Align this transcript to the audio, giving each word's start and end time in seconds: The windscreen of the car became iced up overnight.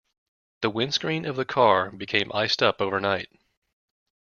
The 0.61 0.71
windscreen 0.71 1.27
of 1.27 1.35
the 1.35 1.45
car 1.45 1.91
became 1.91 2.31
iced 2.33 2.63
up 2.63 2.81
overnight. 2.81 3.27